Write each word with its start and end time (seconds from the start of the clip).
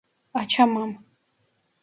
Açamam. 0.33 0.91